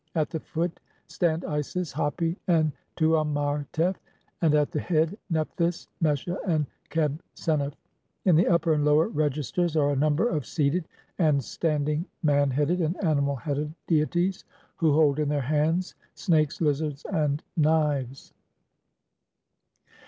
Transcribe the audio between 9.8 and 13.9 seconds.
a number of seated and standing man headed and animal headed